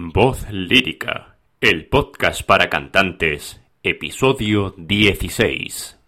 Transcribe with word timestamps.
Voz 0.00 0.46
lírica, 0.52 1.38
el 1.60 1.86
podcast 1.86 2.44
para 2.44 2.70
cantantes, 2.70 3.60
episodio 3.82 4.72
16. 4.76 5.98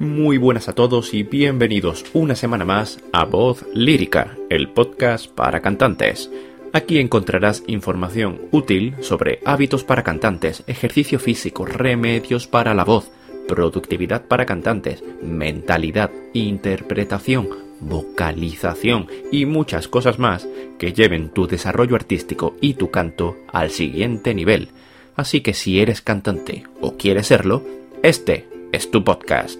Muy 0.00 0.36
buenas 0.36 0.68
a 0.68 0.74
todos 0.74 1.14
y 1.14 1.22
bienvenidos 1.22 2.04
una 2.12 2.34
semana 2.34 2.66
más 2.66 3.02
a 3.14 3.24
Voz 3.24 3.64
lírica, 3.72 4.36
el 4.50 4.68
podcast 4.68 5.28
para 5.28 5.62
cantantes. 5.62 6.30
Aquí 6.74 6.98
encontrarás 6.98 7.64
información 7.68 8.42
útil 8.50 8.96
sobre 9.00 9.40
hábitos 9.46 9.82
para 9.82 10.02
cantantes, 10.02 10.62
ejercicio 10.66 11.18
físico, 11.18 11.64
remedios 11.64 12.46
para 12.48 12.74
la 12.74 12.84
voz, 12.84 13.10
productividad 13.48 14.26
para 14.26 14.44
cantantes, 14.44 15.02
mentalidad, 15.22 16.10
interpretación, 16.34 17.69
vocalización 17.80 19.08
y 19.32 19.46
muchas 19.46 19.88
cosas 19.88 20.18
más 20.18 20.46
que 20.78 20.92
lleven 20.92 21.30
tu 21.30 21.46
desarrollo 21.46 21.96
artístico 21.96 22.56
y 22.60 22.74
tu 22.74 22.90
canto 22.90 23.36
al 23.52 23.70
siguiente 23.70 24.34
nivel. 24.34 24.68
Así 25.16 25.40
que 25.40 25.54
si 25.54 25.80
eres 25.80 26.02
cantante 26.02 26.64
o 26.80 26.96
quieres 26.96 27.26
serlo, 27.26 27.62
este 28.02 28.46
es 28.72 28.90
tu 28.90 29.04
podcast. 29.04 29.58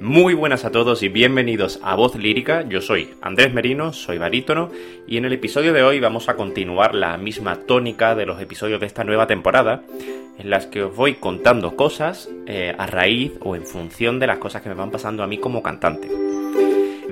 Muy 0.00 0.32
buenas 0.32 0.64
a 0.64 0.70
todos 0.70 1.02
y 1.02 1.08
bienvenidos 1.08 1.78
a 1.82 1.94
Voz 1.94 2.16
Lírica. 2.16 2.66
Yo 2.66 2.80
soy 2.80 3.10
Andrés 3.20 3.52
Merino, 3.52 3.92
soy 3.92 4.16
barítono 4.16 4.70
y 5.06 5.18
en 5.18 5.26
el 5.26 5.34
episodio 5.34 5.74
de 5.74 5.82
hoy 5.82 6.00
vamos 6.00 6.30
a 6.30 6.36
continuar 6.36 6.94
la 6.94 7.18
misma 7.18 7.56
tónica 7.66 8.14
de 8.14 8.24
los 8.24 8.40
episodios 8.40 8.80
de 8.80 8.86
esta 8.86 9.04
nueva 9.04 9.26
temporada 9.26 9.82
en 10.38 10.48
las 10.48 10.64
que 10.66 10.84
os 10.84 10.96
voy 10.96 11.16
contando 11.16 11.76
cosas 11.76 12.30
eh, 12.46 12.74
a 12.78 12.86
raíz 12.86 13.32
o 13.40 13.56
en 13.56 13.66
función 13.66 14.18
de 14.18 14.26
las 14.26 14.38
cosas 14.38 14.62
que 14.62 14.70
me 14.70 14.74
van 14.74 14.90
pasando 14.90 15.22
a 15.22 15.26
mí 15.26 15.36
como 15.36 15.62
cantante. 15.62 16.08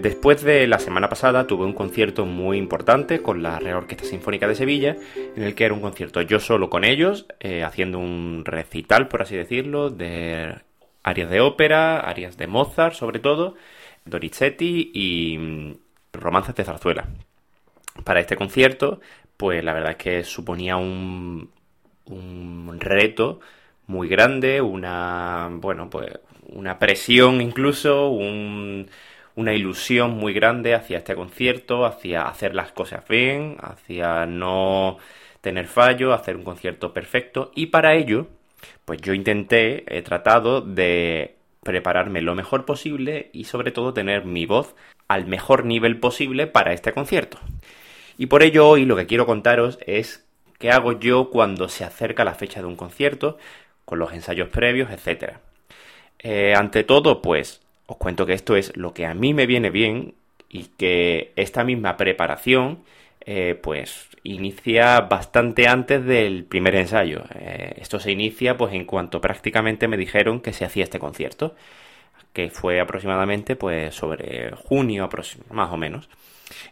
Después 0.00 0.44
de 0.44 0.68
la 0.68 0.78
semana 0.78 1.08
pasada 1.08 1.48
tuve 1.48 1.64
un 1.64 1.72
concierto 1.72 2.24
muy 2.24 2.56
importante 2.56 3.20
con 3.20 3.42
la 3.42 3.58
Real 3.58 3.78
Orquesta 3.78 4.04
Sinfónica 4.04 4.46
de 4.46 4.54
Sevilla, 4.54 4.96
en 5.34 5.42
el 5.42 5.56
que 5.56 5.64
era 5.64 5.74
un 5.74 5.80
concierto 5.80 6.22
yo 6.22 6.38
solo 6.38 6.70
con 6.70 6.84
ellos, 6.84 7.27
eh, 7.40 7.64
haciendo 7.64 7.98
un 7.98 8.44
recital, 8.44 9.08
por 9.08 9.22
así 9.22 9.36
decirlo, 9.36 9.90
de 9.90 10.55
arias 11.02 11.30
de 11.30 11.40
ópera, 11.40 11.98
arias 11.98 12.36
de 12.36 12.46
Mozart 12.46 12.94
sobre 12.94 13.18
todo, 13.18 13.56
Donizetti 14.05 14.92
y 14.94 15.36
mm, 15.36 15.74
romances 16.12 16.55
de 16.55 16.64
zarzuela. 16.64 17.08
Para 18.05 18.20
este 18.20 18.36
concierto, 18.36 19.00
pues 19.36 19.64
la 19.64 19.72
verdad 19.72 19.92
es 19.92 19.96
que 19.96 20.22
suponía 20.22 20.77
un, 20.77 21.50
un 22.05 22.78
reto 22.78 23.40
muy 23.88 24.06
grande, 24.06 24.60
una, 24.60 25.48
bueno, 25.50 25.90
pues 25.90 26.20
una 26.50 26.78
presión 26.78 27.40
incluso, 27.40 28.10
un 28.10 28.88
una 29.39 29.55
ilusión 29.55 30.11
muy 30.11 30.33
grande 30.33 30.75
hacia 30.75 30.98
este 30.98 31.14
concierto, 31.14 31.86
hacia 31.86 32.22
hacer 32.22 32.56
las 32.56 32.72
cosas 32.72 33.06
bien, 33.08 33.56
hacia 33.61 34.27
no 34.27 34.98
tener 35.41 35.69
fallo, 35.69 36.12
hacer 36.12 36.34
un 36.34 36.42
concierto 36.42 36.92
perfecto 36.92 37.53
y 37.55 37.67
para 37.67 37.95
ello, 37.95 38.27
pues 38.84 39.00
yo 39.00 39.14
intenté, 39.14 39.84
he 39.97 40.03
tratado 40.03 40.61
de 40.61 41.36
prepararme 41.62 42.20
lo 42.20 42.34
mejor 42.34 42.64
posible 42.64 43.30
y 43.33 43.45
sobre 43.45 43.70
todo 43.70 43.95
tener 43.95 44.25
mi 44.25 44.45
voz 44.45 44.75
al 45.06 45.27
mejor 45.27 45.64
nivel 45.64 46.00
posible 46.00 46.48
para 46.48 46.73
este 46.73 46.92
concierto. 46.92 47.39
Y 48.17 48.27
por 48.27 48.42
ello 48.42 48.69
hoy 48.69 48.86
lo 48.86 48.97
que 48.97 49.06
quiero 49.06 49.25
contaros 49.25 49.78
es 49.86 50.27
qué 50.58 50.73
hago 50.73 50.98
yo 50.98 51.30
cuando 51.30 51.69
se 51.69 51.84
acerca 51.84 52.25
la 52.25 52.34
fecha 52.34 52.61
de 52.61 52.67
un 52.67 52.75
concierto, 52.75 53.39
con 53.84 54.00
los 54.00 54.12
ensayos 54.12 54.48
previos, 54.48 54.91
etc. 54.91 55.34
Eh, 56.19 56.55
ante 56.56 56.83
todo, 56.83 57.23
pues 57.23 57.62
os 57.89 57.97
cuento 57.97 58.27
que 58.27 58.34
esto 58.34 58.55
es 58.55 58.77
lo 58.77 58.92
que 58.92 59.06
a 59.06 59.14
mí 59.14 59.34
me 59.34 59.47
viene 59.47 59.70
bien 59.70 60.14
y 60.48 60.64
que 60.77 61.33
esta 61.36 61.64
misma 61.64 61.97
preparación 61.97 62.80
eh, 63.22 63.58
pues 63.62 64.08
inicia 64.22 65.00
bastante 65.00 65.67
antes 65.69 66.05
del 66.05 66.45
primer 66.45 66.75
ensayo. 66.77 67.25
Eh, 67.34 67.75
esto 67.78 67.98
se 67.98 68.12
inicia 68.12 68.56
pues 68.58 68.75
en 68.75 68.84
cuanto 68.84 69.20
prácticamente 69.22 69.89
me 69.89 69.97
dijeron 69.97 70.41
que 70.41 70.53
se 70.53 70.67
hacía 70.67 70.84
este 70.84 70.98
concierto, 70.98 71.57
que 72.35 72.51
fue 72.51 72.79
aproximadamente 72.80 73.57
pues 73.57 73.95
sobre 73.95 74.52
junio 74.52 75.08
más 75.51 75.73
o 75.73 75.77
menos. 75.79 76.11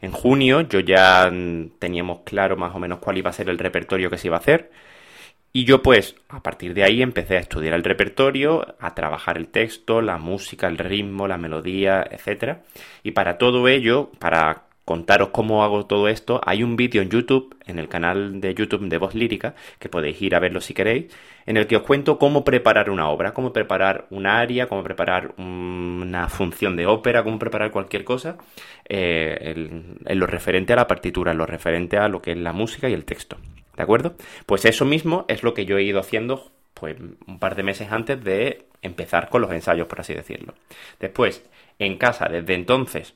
En 0.02 0.12
junio 0.12 0.60
yo 0.62 0.80
ya 0.80 1.30
teníamos 1.78 2.20
claro 2.24 2.56
más 2.58 2.74
o 2.74 2.78
menos 2.78 2.98
cuál 2.98 3.18
iba 3.18 3.30
a 3.30 3.32
ser 3.32 3.48
el 3.48 3.58
repertorio 3.58 4.10
que 4.10 4.18
se 4.18 4.28
iba 4.28 4.36
a 4.36 4.40
hacer. 4.40 4.70
Y 5.56 5.64
yo 5.64 5.82
pues 5.82 6.16
a 6.28 6.42
partir 6.42 6.74
de 6.74 6.84
ahí 6.84 7.00
empecé 7.00 7.38
a 7.38 7.40
estudiar 7.40 7.72
el 7.72 7.82
repertorio, 7.82 8.76
a 8.78 8.94
trabajar 8.94 9.38
el 9.38 9.48
texto, 9.48 10.02
la 10.02 10.18
música, 10.18 10.66
el 10.66 10.76
ritmo, 10.76 11.26
la 11.26 11.38
melodía, 11.38 12.06
etc. 12.10 12.58
Y 13.02 13.12
para 13.12 13.38
todo 13.38 13.66
ello, 13.66 14.10
para 14.18 14.64
contaros 14.84 15.30
cómo 15.30 15.64
hago 15.64 15.86
todo 15.86 16.08
esto, 16.08 16.42
hay 16.44 16.62
un 16.62 16.76
vídeo 16.76 17.00
en 17.00 17.08
YouTube, 17.08 17.56
en 17.64 17.78
el 17.78 17.88
canal 17.88 18.38
de 18.42 18.52
YouTube 18.52 18.86
de 18.86 18.98
Voz 18.98 19.14
Lírica, 19.14 19.54
que 19.78 19.88
podéis 19.88 20.20
ir 20.20 20.34
a 20.34 20.40
verlo 20.40 20.60
si 20.60 20.74
queréis, 20.74 21.10
en 21.46 21.56
el 21.56 21.66
que 21.66 21.76
os 21.76 21.84
cuento 21.84 22.18
cómo 22.18 22.44
preparar 22.44 22.90
una 22.90 23.08
obra, 23.08 23.32
cómo 23.32 23.54
preparar 23.54 24.08
un 24.10 24.26
aria, 24.26 24.68
cómo 24.68 24.82
preparar 24.82 25.32
una 25.38 26.28
función 26.28 26.76
de 26.76 26.84
ópera, 26.84 27.24
cómo 27.24 27.38
preparar 27.38 27.70
cualquier 27.70 28.04
cosa, 28.04 28.36
eh, 28.86 29.54
en 30.04 30.18
lo 30.18 30.26
referente 30.26 30.74
a 30.74 30.76
la 30.76 30.86
partitura, 30.86 31.32
en 31.32 31.38
lo 31.38 31.46
referente 31.46 31.96
a 31.96 32.08
lo 32.08 32.20
que 32.20 32.32
es 32.32 32.36
la 32.36 32.52
música 32.52 32.90
y 32.90 32.92
el 32.92 33.06
texto. 33.06 33.38
¿De 33.76 33.82
acuerdo? 33.82 34.14
Pues 34.46 34.64
eso 34.64 34.84
mismo 34.84 35.24
es 35.28 35.42
lo 35.42 35.54
que 35.54 35.66
yo 35.66 35.78
he 35.78 35.82
ido 35.82 36.00
haciendo 36.00 36.50
pues 36.74 36.96
un 37.26 37.38
par 37.38 37.54
de 37.56 37.62
meses 37.62 37.90
antes 37.90 38.22
de 38.22 38.66
empezar 38.82 39.28
con 39.28 39.42
los 39.42 39.50
ensayos, 39.50 39.86
por 39.86 40.00
así 40.00 40.14
decirlo. 40.14 40.54
Después, 41.00 41.42
en 41.78 41.96
casa, 41.96 42.28
desde 42.28 42.54
entonces, 42.54 43.14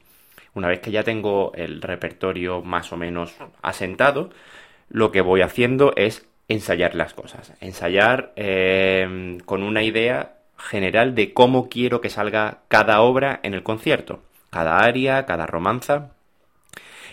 una 0.55 0.69
vez 0.69 0.81
que 0.81 0.91
ya 0.91 1.03
tengo 1.03 1.53
el 1.55 1.83
repertorio 1.83 2.63
más 2.63 2.93
o 2.93 2.97
menos 2.97 3.35
asentado, 3.63 4.31
lo 4.89 5.13
que 5.13 5.21
voy 5.21 5.43
haciendo 5.43 5.93
es 5.97 6.27
ensayar 6.49 6.95
las 6.95 7.15
cosas. 7.15 7.53
Ensayar 7.61 8.33
eh, 8.37 9.39
con 9.45 9.63
una 9.63 9.83
idea 9.83 10.37
general 10.57 11.15
de 11.15 11.33
cómo 11.33 11.69
quiero 11.69 12.01
que 12.01 12.11
salga 12.11 12.59
cada 12.69 13.01
obra 13.01 13.41
en 13.43 13.55
el 13.55 13.63
concierto. 13.63 14.23
Cada 14.51 14.79
aria, 14.79 15.27
cada 15.27 15.47
romanza. 15.47 16.13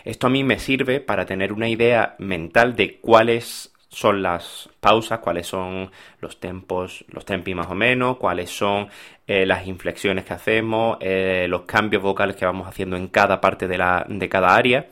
Esto 0.07 0.27
a 0.27 0.29
mí 0.29 0.41
me 0.41 0.57
sirve 0.57 1.01
para 1.01 1.25
tener 1.25 1.51
una 1.51 1.67
idea 1.67 2.15
mental 2.17 2.77
de 2.77 2.97
cuáles 3.01 3.73
son 3.89 4.23
las 4.23 4.69
pausas, 4.79 5.19
cuáles 5.19 5.47
son 5.47 5.91
los 6.21 6.39
tempos, 6.39 7.03
los 7.09 7.25
tempi 7.25 7.53
más 7.53 7.67
o 7.69 7.75
menos, 7.75 8.15
cuáles 8.15 8.49
son 8.49 8.87
eh, 9.27 9.45
las 9.45 9.67
inflexiones 9.67 10.23
que 10.23 10.33
hacemos, 10.33 10.97
eh, 11.01 11.47
los 11.49 11.63
cambios 11.63 12.01
vocales 12.01 12.37
que 12.37 12.45
vamos 12.45 12.69
haciendo 12.69 12.95
en 12.95 13.09
cada 13.09 13.41
parte 13.41 13.67
de, 13.67 13.77
la, 13.77 14.05
de 14.07 14.29
cada 14.29 14.55
área. 14.55 14.87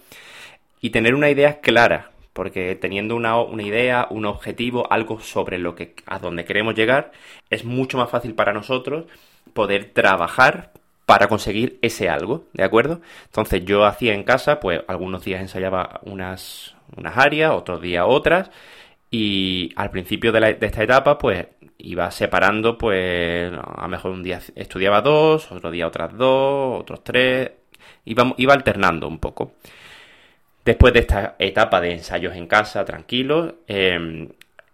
Y 0.81 0.89
tener 0.89 1.15
una 1.15 1.29
idea 1.29 1.61
clara, 1.61 2.11
porque 2.33 2.75
teniendo 2.75 3.15
una, 3.15 3.39
una, 3.39 3.63
idea, 3.63 4.07
un 4.09 4.25
objetivo, 4.25 4.91
algo 4.91 5.21
sobre 5.21 5.59
lo 5.59 5.75
que 5.75 5.95
a 6.07 6.19
donde 6.19 6.43
queremos 6.43 6.75
llegar, 6.75 7.13
es 7.49 7.63
mucho 7.63 7.97
más 7.97 8.09
fácil 8.09 8.35
para 8.35 8.51
nosotros 8.51 9.05
poder 9.53 9.93
trabajar 9.93 10.73
para 11.05 11.27
conseguir 11.27 11.79
ese 11.81 12.09
algo, 12.09 12.45
¿de 12.53 12.63
acuerdo? 12.63 13.01
Entonces 13.25 13.63
yo 13.65 13.85
hacía 13.85 14.13
en 14.13 14.23
casa, 14.23 14.59
pues 14.59 14.81
algunos 14.87 15.23
días 15.23 15.41
ensayaba 15.41 15.99
unas, 16.03 16.75
unas 16.95 17.17
áreas, 17.17 17.51
otros 17.51 17.81
días 17.81 18.05
otras, 18.07 18.49
y 19.11 19.71
al 19.75 19.91
principio 19.91 20.31
de, 20.31 20.57
esta 20.59 20.83
etapa, 20.83 21.17
pues 21.17 21.47
iba 21.77 22.09
separando, 22.11 22.77
pues 22.77 23.51
a 23.53 23.81
lo 23.83 23.87
mejor 23.87 24.11
un 24.11 24.23
día 24.23 24.41
estudiaba 24.55 25.01
dos, 25.01 25.51
otro 25.51 25.71
día 25.71 25.87
otras 25.87 26.17
dos, 26.17 26.81
otros 26.81 27.03
tres, 27.03 27.51
iba, 28.05 28.33
iba 28.37 28.53
alternando 28.53 29.07
un 29.07 29.19
poco. 29.19 29.53
Después 30.65 30.93
de 30.93 31.01
esta 31.01 31.35
etapa 31.39 31.79
de 31.79 31.93
ensayos 31.93 32.35
en 32.35 32.47
casa, 32.47 32.83
tranquilos, 32.85 33.53
em, 33.67 34.29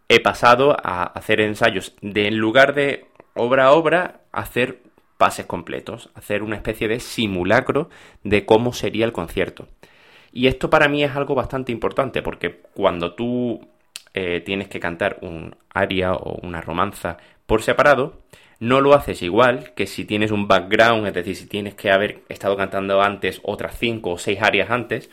he 0.07 0.19
pasado 0.21 0.75
a 0.81 1.03
hacer 1.03 1.41
ensayos 1.41 1.93
de 2.01 2.27
en 2.27 2.37
lugar 2.37 2.73
de 2.73 3.05
obra 3.35 3.65
a 3.65 3.71
obra, 3.73 4.21
hacer 4.31 4.79
pases 5.21 5.45
completos, 5.45 6.09
hacer 6.15 6.41
una 6.41 6.55
especie 6.55 6.87
de 6.87 6.99
simulacro 6.99 7.91
de 8.23 8.43
cómo 8.43 8.73
sería 8.73 9.05
el 9.05 9.11
concierto. 9.11 9.67
Y 10.33 10.47
esto 10.47 10.71
para 10.71 10.87
mí 10.87 11.03
es 11.03 11.15
algo 11.15 11.35
bastante 11.35 11.71
importante 11.71 12.23
porque 12.23 12.63
cuando 12.73 13.13
tú 13.13 13.67
eh, 14.15 14.41
tienes 14.43 14.67
que 14.67 14.79
cantar 14.79 15.19
un 15.21 15.55
aria 15.71 16.13
o 16.13 16.39
una 16.41 16.59
romanza 16.59 17.17
por 17.45 17.61
separado, 17.61 18.23
no 18.59 18.81
lo 18.81 18.95
haces 18.95 19.21
igual 19.21 19.75
que 19.75 19.85
si 19.85 20.05
tienes 20.05 20.31
un 20.31 20.47
background, 20.47 21.05
es 21.05 21.13
decir, 21.13 21.35
si 21.35 21.45
tienes 21.45 21.75
que 21.75 21.91
haber 21.91 22.23
estado 22.27 22.57
cantando 22.57 22.99
antes 23.03 23.41
otras 23.43 23.77
cinco 23.77 24.13
o 24.13 24.17
seis 24.17 24.41
arias 24.41 24.71
antes, 24.71 25.11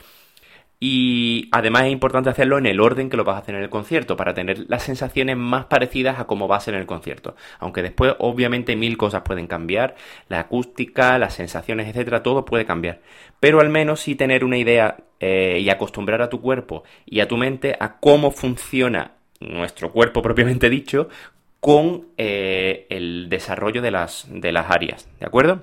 y 0.80 1.48
además 1.50 1.84
es 1.84 1.92
importante 1.92 2.30
hacerlo 2.30 2.58
en 2.58 2.66
el 2.66 2.80
orden 2.80 3.10
que 3.10 3.16
lo 3.16 3.25
vas 3.25 3.36
a 3.36 3.38
hacer 3.40 3.56
en 3.56 3.62
el 3.62 3.70
concierto, 3.70 4.16
para 4.16 4.34
tener 4.34 4.66
las 4.69 4.84
sensaciones 4.84 5.36
más 5.36 5.64
parecidas 5.66 6.20
a 6.20 6.26
cómo 6.26 6.46
va 6.46 6.56
a 6.56 6.60
ser 6.60 6.75
en 6.75 6.80
el 6.80 6.86
concierto. 6.86 7.34
Aunque 7.58 7.82
después, 7.82 8.14
obviamente, 8.19 8.76
mil 8.76 8.96
cosas 8.96 9.22
pueden 9.22 9.48
cambiar, 9.48 9.96
la 10.28 10.40
acústica, 10.40 11.19
las 11.19 11.34
sensaciones, 11.34 11.88
etcétera, 11.88 12.22
todo 12.22 12.44
puede 12.44 12.64
cambiar. 12.64 13.00
Pero 13.40 13.60
al 13.60 13.70
menos 13.70 14.00
sí 14.00 14.14
tener 14.14 14.44
una 14.44 14.56
idea 14.56 14.98
eh, 15.20 15.58
y 15.60 15.69
acostumbrar 15.69 16.22
a 16.22 16.28
tu 16.28 16.40
cuerpo 16.40 16.84
y 17.06 17.20
a 17.20 17.28
tu 17.28 17.36
mente 17.36 17.76
a 17.80 17.98
cómo 17.98 18.30
funciona 18.30 19.12
nuestro 19.40 19.90
cuerpo 19.90 20.22
propiamente 20.22 20.70
dicho 20.70 21.08
con 21.60 22.08
eh, 22.16 22.86
el 22.88 23.28
desarrollo 23.28 23.82
de 23.82 23.90
las, 23.90 24.28
de 24.30 24.52
las 24.52 24.70
áreas. 24.70 25.08
¿De 25.19 25.26
acuerdo? 25.26 25.62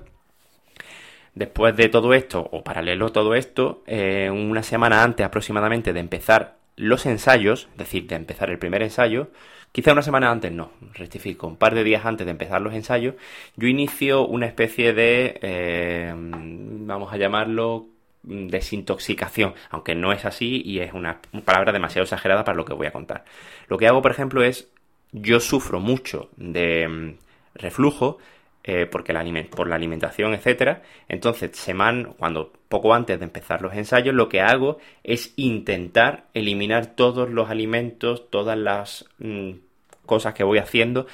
Después 1.36 1.76
de 1.76 1.90
todo 1.90 2.14
esto, 2.14 2.48
o 2.50 2.64
paralelo 2.64 3.06
a 3.06 3.12
todo 3.12 3.34
esto, 3.34 3.82
eh, 3.86 4.30
una 4.30 4.62
semana 4.62 5.02
antes 5.02 5.24
aproximadamente 5.24 5.92
de 5.92 6.00
empezar 6.00 6.56
los 6.76 7.04
ensayos, 7.04 7.68
es 7.72 7.76
decir, 7.76 8.06
de 8.06 8.16
empezar 8.16 8.48
el 8.48 8.58
primer 8.58 8.82
ensayo, 8.82 9.28
quizá 9.70 9.92
una 9.92 10.00
semana 10.00 10.30
antes 10.30 10.50
no, 10.50 10.70
rectifico, 10.94 11.46
un 11.46 11.58
par 11.58 11.74
de 11.74 11.84
días 11.84 12.06
antes 12.06 12.24
de 12.24 12.30
empezar 12.30 12.62
los 12.62 12.72
ensayos, 12.72 13.16
yo 13.54 13.68
inicio 13.68 14.26
una 14.26 14.46
especie 14.46 14.94
de, 14.94 15.38
eh, 15.42 16.14
vamos 16.16 17.12
a 17.12 17.18
llamarlo, 17.18 17.86
desintoxicación, 18.22 19.52
aunque 19.68 19.94
no 19.94 20.12
es 20.12 20.24
así 20.24 20.62
y 20.64 20.78
es 20.78 20.94
una 20.94 21.20
palabra 21.44 21.70
demasiado 21.70 22.04
exagerada 22.04 22.44
para 22.44 22.56
lo 22.56 22.64
que 22.64 22.72
voy 22.72 22.86
a 22.86 22.92
contar. 22.92 23.26
Lo 23.68 23.76
que 23.76 23.86
hago, 23.86 24.00
por 24.00 24.10
ejemplo, 24.10 24.42
es, 24.42 24.70
yo 25.12 25.38
sufro 25.40 25.80
mucho 25.80 26.30
de 26.38 26.88
mm, 26.88 27.14
reflujo, 27.56 28.16
eh, 28.66 28.86
porque 28.86 29.12
la, 29.12 29.24
por 29.48 29.68
la 29.68 29.76
alimentación, 29.76 30.34
etcétera. 30.34 30.82
Entonces, 31.08 31.56
semana, 31.56 32.10
cuando 32.18 32.52
poco 32.68 32.94
antes 32.94 33.18
de 33.18 33.24
empezar 33.24 33.62
los 33.62 33.74
ensayos, 33.74 34.14
lo 34.14 34.28
que 34.28 34.40
hago 34.40 34.78
es 35.04 35.32
intentar 35.36 36.24
eliminar 36.34 36.96
todos 36.96 37.30
los 37.30 37.48
alimentos, 37.48 38.28
todas 38.28 38.58
las 38.58 39.04
mm, 39.18 39.52
cosas 40.04 40.34
que 40.34 40.44
voy 40.44 40.58
haciendo 40.58 41.06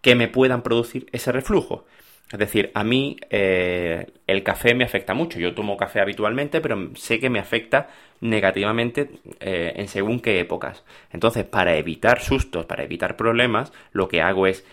que 0.00 0.14
me 0.14 0.28
puedan 0.28 0.62
producir 0.62 1.06
ese 1.12 1.32
reflujo. 1.32 1.84
Es 2.30 2.38
decir, 2.38 2.70
a 2.74 2.84
mí 2.84 3.16
eh, 3.30 4.06
el 4.26 4.42
café 4.42 4.74
me 4.74 4.84
afecta 4.84 5.14
mucho. 5.14 5.38
Yo 5.38 5.54
tomo 5.54 5.76
café 5.76 6.00
habitualmente, 6.00 6.60
pero 6.60 6.90
sé 6.94 7.18
que 7.18 7.30
me 7.30 7.38
afecta 7.38 7.88
negativamente 8.20 9.10
eh, 9.40 9.72
en 9.76 9.88
según 9.88 10.20
qué 10.20 10.40
épocas. 10.40 10.84
Entonces, 11.12 11.44
para 11.44 11.76
evitar 11.76 12.20
sustos, 12.20 12.66
para 12.66 12.84
evitar 12.84 13.16
problemas, 13.16 13.72
lo 13.92 14.08
que 14.08 14.20
hago 14.20 14.46
es 14.46 14.64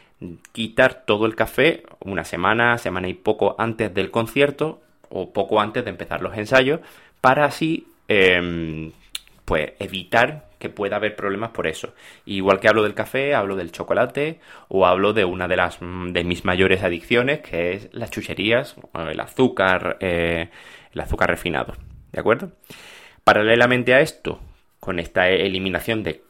quitar 0.51 1.03
todo 1.05 1.25
el 1.25 1.35
café 1.35 1.83
una 1.99 2.23
semana, 2.23 2.77
semana 2.77 3.07
y 3.07 3.13
poco 3.13 3.55
antes 3.57 3.93
del 3.93 4.11
concierto 4.11 4.81
o 5.09 5.33
poco 5.33 5.59
antes 5.59 5.83
de 5.83 5.89
empezar 5.89 6.21
los 6.21 6.37
ensayos 6.37 6.79
para 7.21 7.45
así 7.45 7.87
em, 8.07 8.91
pues 9.45 9.73
evitar 9.79 10.49
que 10.59 10.69
pueda 10.69 10.97
haber 10.97 11.15
problemas 11.15 11.49
por 11.49 11.67
eso. 11.67 11.93
Igual 12.25 12.59
que 12.59 12.67
hablo 12.67 12.83
del 12.83 12.93
café, 12.93 13.33
hablo 13.33 13.55
del 13.55 13.71
chocolate 13.71 14.39
o 14.67 14.85
hablo 14.85 15.11
de 15.13 15.25
una 15.25 15.47
de 15.47 15.57
las 15.57 15.79
de 15.79 16.23
mis 16.23 16.45
mayores 16.45 16.83
adicciones 16.83 17.39
que 17.39 17.73
es 17.73 17.89
las 17.91 18.11
chucherías, 18.11 18.75
el 18.93 19.19
azúcar, 19.19 19.97
eh, 19.99 20.49
el 20.93 21.01
azúcar 21.01 21.29
refinado. 21.29 21.73
¿De 22.11 22.19
acuerdo? 22.19 22.51
Paralelamente 23.23 23.93
a 23.93 24.01
esto, 24.01 24.39
con 24.79 24.99
esta 24.99 25.29
eliminación 25.29 26.03
de 26.03 26.21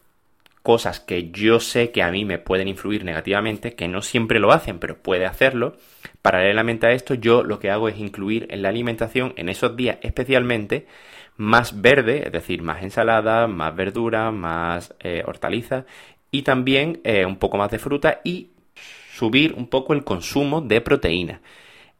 cosas 0.63 0.99
que 0.99 1.31
yo 1.31 1.59
sé 1.59 1.91
que 1.91 2.03
a 2.03 2.11
mí 2.11 2.25
me 2.25 2.37
pueden 2.37 2.67
influir 2.67 3.03
negativamente, 3.03 3.73
que 3.73 3.87
no 3.87 4.01
siempre 4.01 4.39
lo 4.39 4.51
hacen, 4.51 4.79
pero 4.79 4.97
puede 4.97 5.25
hacerlo. 5.25 5.75
Paralelamente 6.21 6.87
a 6.87 6.91
esto, 6.91 7.15
yo 7.15 7.43
lo 7.43 7.59
que 7.59 7.71
hago 7.71 7.89
es 7.89 7.97
incluir 7.97 8.47
en 8.51 8.61
la 8.61 8.69
alimentación, 8.69 9.33
en 9.37 9.49
esos 9.49 9.75
días 9.75 9.97
especialmente, 10.01 10.85
más 11.37 11.81
verde, 11.81 12.23
es 12.27 12.31
decir, 12.31 12.61
más 12.61 12.83
ensalada, 12.83 13.47
más 13.47 13.75
verdura, 13.75 14.31
más 14.31 14.93
eh, 14.99 15.23
hortaliza 15.25 15.85
y 16.29 16.43
también 16.43 17.01
eh, 17.03 17.25
un 17.25 17.37
poco 17.37 17.57
más 17.57 17.71
de 17.71 17.79
fruta 17.79 18.21
y 18.23 18.51
subir 19.13 19.53
un 19.53 19.67
poco 19.67 19.93
el 19.93 20.03
consumo 20.03 20.61
de 20.61 20.81
proteína. 20.81 21.41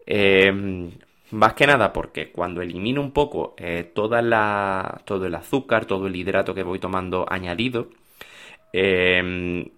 Em, 0.05 0.91
más 1.31 1.53
que 1.53 1.67
nada 1.67 1.93
porque 1.93 2.31
cuando 2.31 2.61
elimino 2.61 3.01
un 3.01 3.11
poco 3.11 3.55
eh, 3.57 3.91
toda 3.93 4.21
la, 4.21 5.01
todo 5.05 5.25
el 5.25 5.35
azúcar, 5.35 5.85
todo 5.85 6.07
el 6.07 6.15
hidrato 6.15 6.53
que 6.53 6.63
voy 6.63 6.79
tomando 6.79 7.25
añadido, 7.29 7.89
Em, 8.73 9.69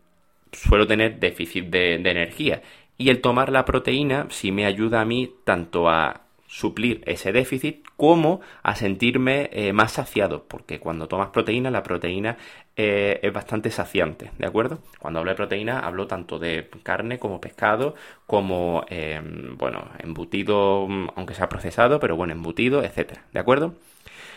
suelo 0.51 0.87
tener 0.87 1.19
déficit 1.19 1.65
de, 1.65 1.95
energía. 1.95 2.61
Y 2.97 3.09
el 3.09 3.21
tomar 3.21 3.51
la 3.51 3.65
proteína 3.65 4.27
sí 4.29 4.51
me 4.51 4.65
ayuda 4.65 5.01
a 5.01 5.05
mí 5.05 5.31
tanto 5.43 5.89
a 5.89 6.21
suplir 6.47 7.01
ese 7.07 7.31
déficit 7.31 7.83
como 7.97 8.41
a 8.61 8.75
sentirme 8.75 9.49
eh, 9.53 9.73
más 9.73 9.93
saciado, 9.93 10.43
porque 10.47 10.79
cuando 10.79 11.07
tomas 11.07 11.29
proteína, 11.29 11.71
la 11.71 11.81
proteína 11.81 12.37
eh, 12.75 13.19
es 13.23 13.33
bastante 13.33 13.71
saciante, 13.71 14.29
¿de 14.37 14.45
acuerdo? 14.45 14.79
Cuando 14.99 15.19
hablo 15.19 15.31
de 15.31 15.35
proteína, 15.35 15.79
hablo 15.79 16.05
tanto 16.05 16.37
de 16.37 16.69
carne 16.83 17.17
como 17.17 17.41
pescado, 17.41 17.95
como, 18.27 18.85
em, 18.89 19.57
bueno, 19.57 19.89
embutido, 19.99 20.87
aunque 21.15 21.33
sea 21.33 21.49
procesado, 21.49 21.99
pero 21.99 22.15
bueno, 22.15 22.33
embutido, 22.33 22.83
etcétera, 22.83 23.23
¿de 23.31 23.39
acuerdo? 23.39 23.73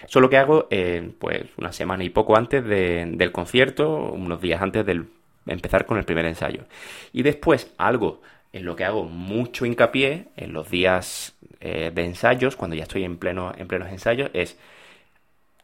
Eso 0.08 0.20
lo 0.20 0.30
que 0.30 0.36
hago, 0.36 0.68
eh, 0.70 1.10
pues 1.18 1.44
una 1.56 1.72
semana 1.72 2.04
y 2.04 2.10
poco 2.10 2.36
antes 2.36 2.64
del 2.64 3.32
concierto, 3.32 4.12
unos 4.12 4.40
días 4.40 4.62
antes 4.62 4.86
de 4.86 5.02
empezar 5.46 5.86
con 5.86 5.98
el 5.98 6.04
primer 6.04 6.26
ensayo. 6.26 6.64
Y 7.12 7.22
después, 7.22 7.72
algo 7.76 8.20
en 8.52 8.64
lo 8.64 8.76
que 8.76 8.84
hago 8.84 9.04
mucho 9.04 9.66
hincapié 9.66 10.28
en 10.36 10.52
los 10.52 10.70
días 10.70 11.34
eh, 11.60 11.90
de 11.94 12.04
ensayos, 12.04 12.56
cuando 12.56 12.76
ya 12.76 12.84
estoy 12.84 13.04
en, 13.04 13.18
pleno, 13.18 13.52
en 13.56 13.66
plenos 13.66 13.88
ensayos, 13.88 14.30
es 14.32 14.58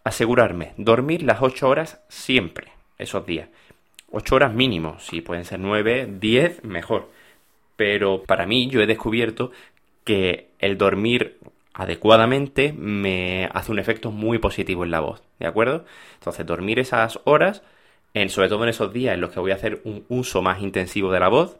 asegurarme, 0.05 0.73
dormir 0.77 1.23
las 1.23 1.41
8 1.41 1.69
horas 1.69 2.01
siempre, 2.09 2.69
esos 2.99 3.25
días. 3.25 3.49
8 4.11 4.35
horas 4.35 4.53
mínimo, 4.53 4.99
si 4.99 5.21
pueden 5.21 5.45
ser 5.45 5.61
9, 5.61 6.09
10, 6.21 6.65
mejor. 6.65 7.11
Pero 7.77 8.25
para 8.25 8.47
mí 8.47 8.69
yo 8.69 8.83
he 8.83 8.87
descubierto 8.87 9.53
que 10.05 10.49
el 10.59 10.77
dormir 10.77 11.39
adecuadamente 11.75 12.73
me 12.73 13.49
hace 13.53 13.73
un 13.73 13.79
efecto 13.79 14.11
muy 14.11 14.39
positivo 14.39 14.85
en 14.85 14.91
la 14.91 15.01
voz, 15.01 15.23
¿de 15.39 15.47
acuerdo? 15.47 15.85
Entonces, 16.15 16.47
dormir 16.47 16.79
esas 16.79 17.21
horas, 17.25 17.63
en, 18.15 18.29
sobre 18.29 18.49
todo 18.49 18.63
en 18.65 18.71
esos 18.71 18.93
días 18.93 19.15
en 19.15 19.21
los 19.21 19.31
que 19.31 19.41
voy 19.41 19.53
a 19.53 19.57
hacer 19.57 19.81
un 19.85 20.05
uso 20.09 20.43
más 20.43 20.61
intensivo 20.61 21.11
de 21.13 21.21
la 21.21 21.29
voz, 21.29 21.57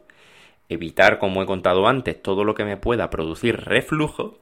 evitar, 0.69 1.19
como 1.19 1.41
he 1.41 1.45
contado 1.45 1.87
antes, 1.87 2.21
todo 2.21 2.43
lo 2.43 2.55
que 2.55 2.65
me 2.65 2.77
pueda 2.77 3.09
producir 3.09 3.57
reflujo 3.57 4.39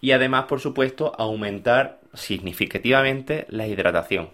y 0.00 0.12
además, 0.12 0.44
por 0.44 0.60
supuesto, 0.60 1.12
aumentar 1.18 2.00
significativamente 2.12 3.46
la 3.48 3.66
hidratación. 3.66 4.28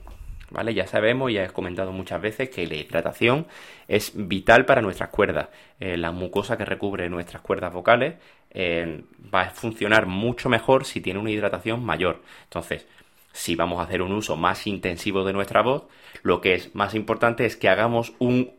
¿Vale? 0.50 0.74
Ya 0.74 0.86
sabemos, 0.86 1.32
ya 1.32 1.44
he 1.44 1.48
comentado 1.50 1.92
muchas 1.92 2.20
veces 2.20 2.50
que 2.50 2.66
la 2.66 2.74
hidratación 2.74 3.46
es 3.86 4.12
vital 4.14 4.64
para 4.64 4.82
nuestras 4.82 5.10
cuerdas. 5.10 5.48
Eh, 5.78 5.96
la 5.96 6.10
mucosa 6.10 6.56
que 6.56 6.64
recubre 6.64 7.08
nuestras 7.08 7.40
cuerdas 7.40 7.72
vocales 7.72 8.14
eh, 8.50 9.04
va 9.32 9.42
a 9.42 9.50
funcionar 9.50 10.06
mucho 10.06 10.48
mejor 10.48 10.84
si 10.84 11.00
tiene 11.00 11.20
una 11.20 11.30
hidratación 11.30 11.84
mayor. 11.84 12.20
Entonces, 12.44 12.86
si 13.32 13.54
vamos 13.54 13.78
a 13.78 13.84
hacer 13.84 14.02
un 14.02 14.12
uso 14.12 14.36
más 14.36 14.66
intensivo 14.66 15.24
de 15.24 15.32
nuestra 15.32 15.62
voz, 15.62 15.84
lo 16.22 16.40
que 16.40 16.54
es 16.54 16.74
más 16.74 16.94
importante 16.94 17.46
es 17.46 17.56
que 17.56 17.68
hagamos 17.68 18.12
un 18.18 18.50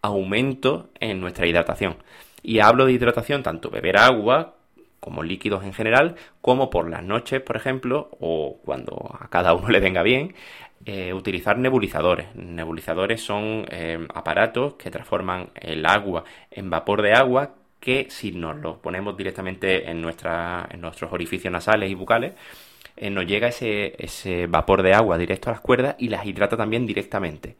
aumento 0.00 0.88
en 1.00 1.20
nuestra 1.20 1.46
hidratación. 1.46 1.96
Y 2.42 2.60
hablo 2.60 2.86
de 2.86 2.92
hidratación 2.92 3.42
tanto 3.42 3.70
beber 3.70 3.98
agua 3.98 4.54
como 5.00 5.22
líquidos 5.22 5.64
en 5.64 5.74
general, 5.74 6.16
como 6.40 6.70
por 6.70 6.88
las 6.88 7.02
noches, 7.02 7.42
por 7.42 7.56
ejemplo, 7.56 8.08
o 8.20 8.56
cuando 8.64 9.14
a 9.20 9.28
cada 9.28 9.52
uno 9.52 9.68
le 9.68 9.78
venga 9.78 10.02
bien, 10.02 10.34
eh, 10.86 11.12
utilizar 11.14 11.58
nebulizadores. 11.58 12.34
Nebulizadores 12.34 13.22
son 13.22 13.66
eh, 13.70 14.06
aparatos 14.14 14.74
que 14.74 14.90
transforman 14.90 15.50
el 15.54 15.86
agua 15.86 16.24
en 16.50 16.68
vapor 16.70 17.02
de 17.02 17.12
agua 17.14 17.54
que 17.80 18.06
si 18.10 18.32
nos 18.32 18.56
lo 18.56 18.80
ponemos 18.80 19.16
directamente 19.16 19.90
en, 19.90 20.00
nuestra, 20.00 20.66
en 20.70 20.80
nuestros 20.80 21.12
orificios 21.12 21.52
nasales 21.52 21.90
y 21.90 21.94
bucales, 21.94 22.34
eh, 22.96 23.10
nos 23.10 23.26
llega 23.26 23.48
ese, 23.48 23.94
ese 23.98 24.46
vapor 24.46 24.82
de 24.82 24.94
agua 24.94 25.18
directo 25.18 25.50
a 25.50 25.52
las 25.52 25.60
cuerdas 25.60 25.96
y 25.98 26.08
las 26.08 26.24
hidrata 26.26 26.56
también 26.56 26.86
directamente. 26.86 27.56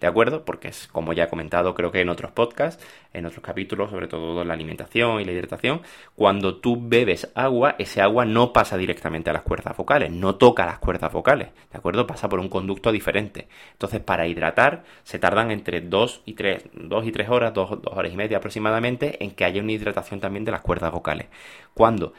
¿De 0.00 0.08
acuerdo? 0.08 0.44
Porque 0.44 0.68
es 0.68 0.88
como 0.88 1.12
ya 1.12 1.24
he 1.24 1.28
comentado 1.28 1.74
creo 1.74 1.90
que 1.90 2.00
en 2.00 2.08
otros 2.08 2.32
podcasts, 2.32 2.84
en 3.12 3.26
otros 3.26 3.42
capítulos, 3.42 3.90
sobre 3.90 4.08
todo 4.08 4.44
la 4.44 4.52
alimentación 4.52 5.20
y 5.20 5.24
la 5.24 5.32
hidratación, 5.32 5.82
cuando 6.14 6.56
tú 6.56 6.76
bebes 6.80 7.30
agua, 7.34 7.76
ese 7.78 8.02
agua 8.02 8.24
no 8.24 8.52
pasa 8.52 8.76
directamente 8.76 9.30
a 9.30 9.32
las 9.32 9.42
cuerdas 9.42 9.76
vocales, 9.76 10.10
no 10.10 10.34
toca 10.34 10.66
las 10.66 10.78
cuerdas 10.78 11.12
vocales, 11.12 11.48
¿de 11.70 11.78
acuerdo? 11.78 12.06
Pasa 12.06 12.28
por 12.28 12.40
un 12.40 12.48
conducto 12.48 12.92
diferente. 12.92 13.48
Entonces, 13.72 14.00
para 14.00 14.26
hidratar 14.26 14.84
se 15.04 15.18
tardan 15.18 15.50
entre 15.50 15.80
2 15.80 16.22
y 16.26 16.34
3, 16.34 16.64
2 16.74 17.06
y 17.06 17.12
3 17.12 17.28
horas, 17.28 17.54
2, 17.54 17.78
horas 17.86 18.12
y 18.12 18.16
media 18.16 18.38
aproximadamente, 18.38 19.22
en 19.24 19.30
que 19.30 19.44
haya 19.44 19.62
una 19.62 19.72
hidratación 19.72 20.20
también 20.20 20.44
de 20.44 20.52
las 20.52 20.60
cuerdas 20.60 20.92
vocales. 20.92 21.28
Cuando 21.72 22.12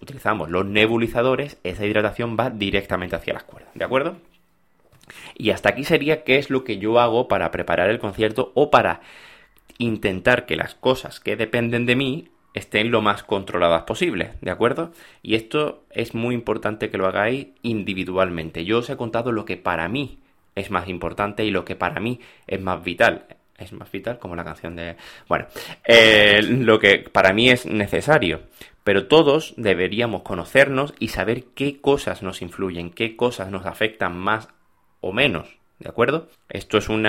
utilizamos 0.00 0.50
los 0.50 0.64
nebulizadores, 0.66 1.58
esa 1.64 1.86
hidratación 1.86 2.36
va 2.38 2.50
directamente 2.50 3.16
hacia 3.16 3.34
las 3.34 3.44
cuerdas, 3.44 3.72
¿de 3.74 3.84
acuerdo? 3.84 4.16
Y 5.36 5.50
hasta 5.50 5.70
aquí 5.70 5.84
sería 5.84 6.24
qué 6.24 6.38
es 6.38 6.50
lo 6.50 6.64
que 6.64 6.78
yo 6.78 7.00
hago 7.00 7.28
para 7.28 7.50
preparar 7.50 7.90
el 7.90 7.98
concierto 7.98 8.52
o 8.54 8.70
para 8.70 9.00
intentar 9.78 10.46
que 10.46 10.56
las 10.56 10.74
cosas 10.74 11.20
que 11.20 11.36
dependen 11.36 11.86
de 11.86 11.96
mí 11.96 12.28
estén 12.54 12.90
lo 12.90 13.00
más 13.00 13.22
controladas 13.22 13.82
posible, 13.84 14.32
¿de 14.40 14.50
acuerdo? 14.50 14.92
Y 15.22 15.34
esto 15.34 15.84
es 15.90 16.14
muy 16.14 16.34
importante 16.34 16.90
que 16.90 16.98
lo 16.98 17.06
hagáis 17.06 17.48
individualmente. 17.62 18.64
Yo 18.64 18.78
os 18.78 18.90
he 18.90 18.96
contado 18.96 19.32
lo 19.32 19.44
que 19.44 19.56
para 19.56 19.88
mí 19.88 20.18
es 20.54 20.70
más 20.70 20.88
importante 20.88 21.44
y 21.44 21.50
lo 21.50 21.64
que 21.64 21.76
para 21.76 22.00
mí 22.00 22.20
es 22.46 22.60
más 22.60 22.82
vital. 22.82 23.26
Es 23.58 23.72
más 23.72 23.90
vital 23.90 24.18
como 24.18 24.36
la 24.36 24.44
canción 24.44 24.76
de... 24.76 24.96
Bueno, 25.28 25.46
eh, 25.86 26.42
lo 26.42 26.78
que 26.78 26.98
para 26.98 27.32
mí 27.32 27.48
es 27.48 27.64
necesario. 27.64 28.42
Pero 28.84 29.06
todos 29.06 29.54
deberíamos 29.56 30.22
conocernos 30.22 30.94
y 30.98 31.08
saber 31.08 31.44
qué 31.54 31.80
cosas 31.80 32.22
nos 32.22 32.42
influyen, 32.42 32.90
qué 32.90 33.16
cosas 33.16 33.50
nos 33.50 33.64
afectan 33.64 34.16
más 34.16 34.48
o 35.02 35.12
menos, 35.12 35.58
¿de 35.80 35.90
acuerdo? 35.90 36.28
Esto 36.48 36.78
es 36.78 36.88
un 36.88 37.02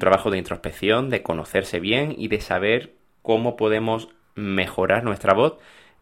trabajo 0.00 0.30
de 0.32 0.38
introspección, 0.38 1.10
de 1.10 1.22
conocerse 1.22 1.78
bien 1.78 2.14
y 2.18 2.26
de 2.26 2.40
saber 2.40 2.94
cómo 3.22 3.54
podemos 3.56 4.08
mejorar 4.34 5.04
nuestra 5.04 5.34
voz 5.34 5.58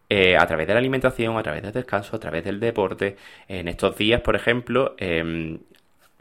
eh, 0.09 0.37
a 0.37 0.47
través 0.47 0.67
de 0.67 0.73
la 0.73 0.79
alimentación, 0.79 1.37
a 1.37 1.43
través 1.43 1.61
del 1.63 1.73
descanso, 1.73 2.15
a 2.15 2.19
través 2.19 2.45
del 2.45 2.59
deporte. 2.59 3.17
En 3.47 3.67
estos 3.67 3.97
días, 3.97 4.21
por 4.21 4.35
ejemplo, 4.35 4.95
em, 4.97 5.59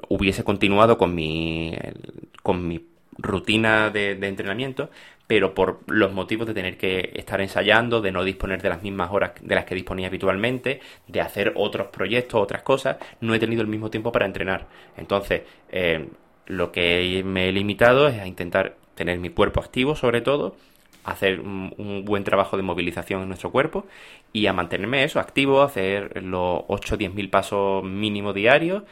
hubiese 0.09 0.45
continuado 0.45 0.99
con 0.99 1.15
mi, 1.15 1.75
con 2.43 2.67
mi 2.67 2.85
rutina 3.19 3.91
de, 3.91 4.13
entrenamiento, 4.13 4.91
pero 5.27 5.55
por 5.55 5.81
los 5.89 6.13
motivos 6.13 6.47
de 6.47 6.55
tener 6.55 6.77
que 6.77 7.13
estar 7.15 7.41
ensayando, 7.41 8.01
de 8.01 8.13
no 8.13 8.25
disponer 8.25 8.63
de 8.63 8.69
las 8.69 8.83
mismas 8.83 9.11
horas 9.11 9.33
de 9.41 9.55
las 9.55 9.65
que 9.65 9.75
disponía 9.75 10.07
habitualmente, 10.09 10.81
de 11.09 11.21
hacer 11.21 11.53
otros 11.57 11.89
proyectos, 11.89 12.41
otras 12.41 12.63
cosas, 12.63 12.97
no 13.21 13.35
he 13.35 13.39
tenido 13.39 13.63
el 13.63 13.69
mismo 13.69 13.91
tiempo 13.91 14.13
para 14.13 14.27
entrenar. 14.27 14.67
Entonces, 14.97 15.43
em, 15.71 16.09
lo 16.47 16.71
que 16.73 17.23
me 17.25 17.49
he 17.49 17.53
limitado 17.53 18.09
es 18.09 18.21
a 18.21 18.27
intentar 18.27 18.77
tener 18.95 19.19
mi 19.19 19.31
cuerpo 19.31 19.61
activo 19.61 19.97
sobre 19.97 20.21
todo, 20.21 20.57
hacer 21.07 21.41
un, 21.41 22.05
buen 22.05 22.25
trabajo 22.25 22.57
de 22.57 22.63
movilización 22.65 23.23
en 23.23 23.29
nuestro 23.29 23.51
cuerpo 23.53 23.87
y 24.33 24.47
a 24.47 24.53
mantenerme 24.53 25.05
eso 25.05 25.21
activo, 25.21 25.63
hacer 25.63 26.23
los 26.23 26.65
8 26.67 26.95
o 26.95 26.99
10 26.99 27.15
mil 27.15 27.31
pasos 27.31 27.85
mínimo 27.85 28.33
diarios 28.33 28.83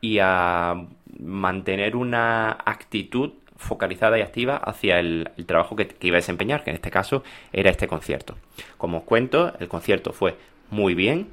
y 0.00 0.18
a 0.20 0.86
mantener 1.18 1.96
una 1.96 2.52
actitud 2.52 3.32
focalizada 3.62 4.18
y 4.18 4.22
activa 4.22 4.56
hacia 4.56 4.98
el, 4.98 5.30
trabajo 5.46 5.76
que, 5.76 5.88
iba 6.00 6.16
a 6.16 6.20
desempeñar, 6.20 6.64
que 6.64 6.70
en 6.70 6.76
este 6.76 6.90
caso 6.90 7.22
era 7.52 7.70
este 7.70 7.86
concierto. 7.86 8.36
Como 8.76 8.98
os 8.98 9.04
cuento, 9.04 9.52
el 9.58 9.68
concierto 9.68 10.12
fue 10.12 10.36
muy 10.70 10.94
bien. 10.94 11.28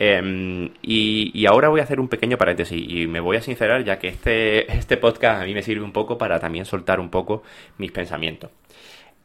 Em, 0.00 0.70
y, 0.82 1.44
ahora 1.46 1.68
voy 1.68 1.80
a 1.80 1.82
hacer 1.84 2.00
un 2.00 2.08
pequeño 2.08 2.38
paréntesis 2.38 2.80
y 2.80 3.06
me 3.06 3.20
voy 3.20 3.36
a 3.36 3.42
sincerar 3.42 3.84
ya 3.84 3.98
que 3.98 4.08
este, 4.08 4.72
este 4.76 4.96
podcast 4.96 5.42
a 5.42 5.44
mí 5.44 5.54
me 5.54 5.62
sirve 5.62 5.84
un 5.84 5.92
poco 5.92 6.18
para 6.18 6.38
también 6.40 6.64
soltar 6.64 7.00
un 7.00 7.10
poco 7.10 7.42
mis 7.78 7.92
pensamientos. 7.92 8.50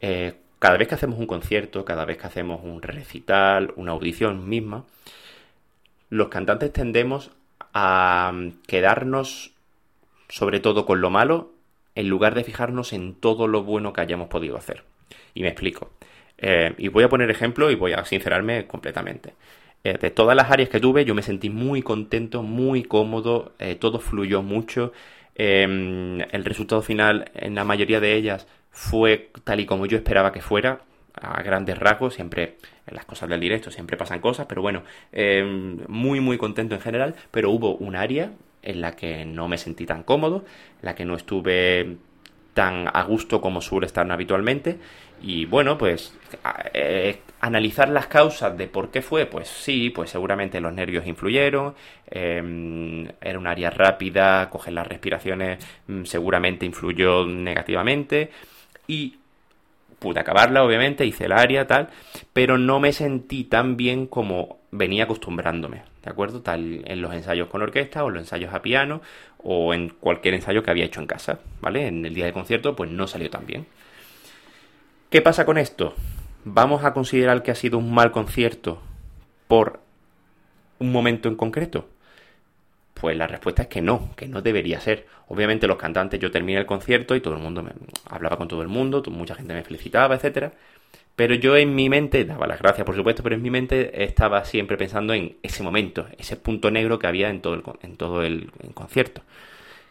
Eh, 0.02 0.34
cada 0.60 0.78
vez 0.78 0.88
que 0.88 0.96
hacemos 0.96 1.20
un 1.20 1.28
concierto, 1.28 1.86
cada 1.86 2.06
vez 2.06 2.18
que 2.18 2.28
hacemos 2.28 2.62
un 2.64 2.82
recital, 2.82 3.74
una 3.76 3.92
audición 3.92 4.48
misma, 4.48 4.86
los 6.10 6.30
cantantes 6.30 6.72
tendemos 6.72 7.32
a 7.74 8.32
quedarnos 8.68 9.54
sobre 10.30 10.60
todo 10.60 10.86
con 10.86 11.00
lo 11.02 11.10
malo 11.10 11.53
en 11.96 12.10
lugar 12.10 12.36
de 12.36 12.44
fijarnos 12.44 12.94
en 12.94 13.16
todo 13.16 13.48
lo 13.48 13.64
bueno 13.64 13.94
que 13.94 14.02
hayamos 14.02 14.28
podido 14.28 14.58
hacer. 14.58 14.84
Y 15.34 15.42
me 15.42 15.50
explico. 15.50 15.92
Eh, 16.38 16.74
y 16.78 16.88
voy 16.88 17.04
a 17.04 17.10
poner 17.10 17.30
ejemplo 17.30 17.72
y 17.72 17.76
voy 17.76 17.94
a 17.94 18.06
sincerarme 18.06 18.68
completamente. 18.68 19.34
Eh, 19.84 19.98
de 20.00 20.12
todas 20.12 20.36
las 20.36 20.52
áreas 20.52 20.70
que 20.70 20.80
tuve, 20.80 21.06
yo 21.06 21.16
me 21.16 21.22
sentí 21.22 21.50
muy 21.50 21.82
contento, 21.82 22.44
muy 22.44 22.84
cómodo, 22.84 23.54
todo 23.80 24.00
fluyó 24.00 24.42
mucho. 24.42 24.94
el 25.36 26.46
resultado 26.46 26.82
final, 26.82 27.32
en 27.34 27.56
la 27.56 27.64
mayoría 27.64 28.00
de 28.00 28.14
ellas, 28.16 28.48
fue 28.72 29.30
tal 29.44 29.60
y 29.60 29.66
como 29.66 29.86
yo 29.86 29.98
esperaba 29.98 30.32
que 30.32 30.42
fuera, 30.42 30.82
a 31.14 31.42
grandes 31.44 31.78
rasgos, 31.78 32.16
siempre 32.16 32.58
en 32.88 32.96
las 32.96 33.06
cosas 33.06 33.30
del 33.30 33.40
directo 33.40 33.72
siempre 33.72 33.98
pasan 33.98 34.20
cosas, 34.20 34.46
pero 34.48 34.62
bueno, 34.62 34.84
em, 35.12 35.80
muy 35.88 36.20
muy 36.20 36.38
contento 36.38 36.76
en 36.76 36.82
general, 36.82 37.16
pero 37.32 37.52
hubo 37.52 37.76
un 37.76 37.96
área 37.96 38.32
en 38.64 38.82
la 38.82 38.96
que 38.96 39.26
no 39.26 39.48
me 39.48 39.58
sentí 39.58 39.86
tan 39.86 40.04
cómodo, 40.04 40.46
en 40.82 40.86
la 40.86 40.96
que 40.96 41.06
no 41.06 41.16
estuve 41.16 41.98
tan 42.54 42.88
a 42.94 43.04
gusto 43.04 43.42
como 43.42 43.62
suele 43.62 43.88
estar 43.88 44.10
habitualmente. 44.12 44.78
Y 45.22 45.46
bueno, 45.46 45.78
pues 45.78 46.14
eh, 46.74 47.20
analizar 47.40 47.88
las 47.90 48.08
causas 48.08 48.58
de 48.58 48.68
por 48.68 48.92
qué 48.92 49.02
fue, 49.02 49.26
pues 49.26 49.48
sí, 49.48 49.90
pues 49.90 50.10
seguramente 50.10 50.60
los 50.60 50.74
nervios 50.74 51.08
influyeron, 51.08 51.76
em, 52.10 53.08
era 53.22 53.40
un 53.40 53.48
área 53.48 53.70
rápida, 53.70 54.50
coger 54.50 54.74
las 54.74 54.88
respiraciones 54.88 55.66
mm, 55.88 56.04
seguramente 56.04 56.66
influyó 56.66 57.26
negativamente, 57.26 58.32
y 58.88 59.16
pude 60.00 60.20
acabarla, 60.20 60.64
obviamente, 60.64 61.06
hice 61.06 61.26
el 61.26 61.32
área, 61.32 61.66
tal, 61.68 61.90
pero 62.34 62.58
no 62.58 62.80
me 62.82 62.92
sentí 62.92 63.46
tan 63.46 63.78
bien 63.78 64.08
como 64.08 64.60
venía 64.72 65.06
acostumbrándome, 65.06 65.84
¿de 66.04 66.12
acuerdo? 66.12 66.42
Tal 66.42 66.84
en 66.86 67.02
los 67.02 67.14
ensayos 67.14 67.48
con 67.48 67.62
orquesta 67.62 68.04
o 68.04 68.10
los 68.10 68.22
ensayos 68.22 68.54
a 68.54 68.62
piano 68.62 69.02
o 69.38 69.74
en 69.74 69.90
cualquier 69.90 70.34
ensayo 70.34 70.62
que 70.64 70.72
había 70.72 70.86
hecho 70.86 71.00
en 71.00 71.08
casa, 71.08 71.40
¿vale? 71.62 71.88
En 71.88 72.06
el 72.06 72.14
día 72.14 72.26
del 72.26 72.34
concierto, 72.34 72.76
pues 72.76 72.92
no 72.92 73.08
salió 73.08 73.30
tan 73.30 73.46
bien. 73.46 73.66
¿Qué 75.10 75.22
pasa 75.22 75.46
con 75.46 75.58
esto? 75.58 75.96
¿Vamos 76.44 76.84
a 76.84 76.94
considerar 76.94 77.44
que 77.44 77.52
ha 77.52 77.56
sido 77.56 77.78
un 77.78 77.94
mal 77.94 78.12
concierto 78.12 78.82
por 79.48 79.80
un 80.80 80.92
momento 80.92 81.30
en 81.30 81.36
concreto? 81.36 81.88
Pues 82.96 83.16
la 83.18 83.28
respuesta 83.28 83.64
es 83.64 83.68
que 83.70 83.82
no, 83.82 84.14
que 84.16 84.28
no 84.28 84.42
debería 84.42 84.80
ser. 84.80 85.08
Obviamente 85.28 85.68
los 85.68 85.78
cantantes, 85.78 86.20
yo 86.20 86.32
terminé 86.32 86.60
el 86.60 86.66
concierto 86.66 87.16
y 87.16 87.22
todo 87.22 87.36
el 87.36 87.42
mundo 87.42 87.64
me 87.64 87.72
hablaba 88.10 88.38
con 88.38 88.48
todo 88.48 88.62
el 88.62 88.68
mundo, 88.68 89.04
mucha 89.08 89.36
gente 89.36 89.54
me 89.54 89.64
felicitaba, 89.64 90.16
etcétera. 90.16 90.54
Pero 91.16 91.36
yo 91.36 91.56
en 91.56 91.76
mi 91.76 91.90
mente, 91.90 92.26
daba 92.26 92.48
las 92.48 92.60
gracias 92.60 92.86
por 92.86 92.96
supuesto, 92.96 93.22
pero 93.22 93.36
en 93.36 93.42
mi 93.42 93.52
mente 93.52 94.04
estaba 94.04 94.44
siempre 94.46 94.78
pensando 94.78 95.14
en 95.14 95.38
ese 95.44 95.62
momento, 95.62 96.08
ese 96.18 96.38
punto 96.38 96.72
negro 96.72 96.98
que 96.98 97.08
había 97.08 97.30
en 97.30 97.42
todo 97.42 97.54
el, 97.54 97.64
en 97.84 97.98
todo 97.98 98.24
el 98.24 98.52
concierto. 98.74 99.22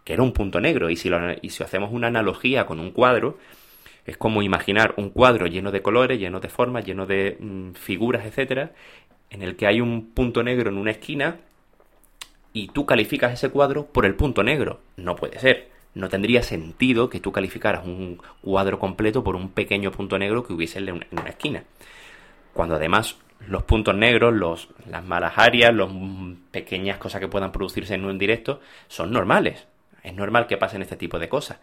Que 0.05 0.15
era 0.15 0.23
un 0.23 0.33
punto 0.33 0.61
negro. 0.61 0.91
Y 0.91 0.97
si, 0.97 1.11
y 1.43 1.51
si 1.51 1.63
hacemos 1.63 1.93
una 1.93 2.09
analogía 2.09 2.67
con 2.67 2.81
un 2.81 2.91
cuadro, 2.91 3.39
es 4.05 4.17
como 4.17 4.43
imaginar 4.43 4.95
un 4.97 5.11
cuadro 5.11 5.47
lleno 5.47 5.71
de 5.71 5.83
colores, 5.83 6.19
lleno 6.19 6.41
de 6.41 6.49
formas, 6.49 6.85
lleno 6.85 7.07
de 7.07 7.37
mm, 7.39 7.73
figuras, 7.75 8.27
etcétera, 8.27 8.73
en 9.31 9.43
el 9.43 9.57
que 9.57 9.67
hay 9.67 9.81
un 9.81 10.11
punto 10.13 10.43
negro 10.43 10.71
en 10.71 10.79
una 10.79 10.91
esquina 10.91 11.37
y 12.53 12.69
tú 12.69 12.85
calificas 12.85 13.33
ese 13.33 13.51
cuadro 13.51 13.87
por 13.87 14.07
el 14.07 14.15
punto 14.15 14.43
negro. 14.43 14.81
No 14.97 15.17
puede 15.17 15.39
ser. 15.39 15.69
No 15.95 16.09
tendría 16.09 16.43
sentido 16.43 17.11
que 17.11 17.21
tú 17.21 17.33
calificaras 17.33 17.87
un 17.87 18.21
cuadro 18.41 18.79
completo 18.79 19.23
por 19.23 19.37
un 19.37 19.51
pequeño 19.51 19.93
punto 19.93 20.19
negro 20.19 20.45
que 20.45 20.53
hubiese 20.53 20.79
en 20.79 21.05
una 21.11 21.29
esquina. 21.29 21.65
Cuando 22.55 22.77
además 22.77 23.19
los 23.49 23.63
puntos 23.65 23.95
negros, 23.95 24.33
los, 24.33 24.69
las 24.89 25.05
malas 25.05 25.35
áreas, 25.37 25.75
las 25.75 25.89
pequeñas 26.51 26.99
cosas 26.99 27.21
que 27.21 27.29
puedan 27.29 27.53
producirse 27.53 27.95
en 27.95 28.05
un 28.05 28.19
directo 28.19 28.61
son 28.89 29.13
normales. 29.13 29.67
Es 30.03 30.15
normal 30.15 30.47
que 30.47 30.57
pasen 30.57 30.83
este 30.83 30.97
tipo 30.97 31.19
de 31.19 31.29
cosas. 31.29 31.59